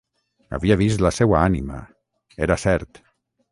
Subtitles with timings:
[0.57, 1.79] Havia vist la seua ànima;
[2.49, 3.03] era cert.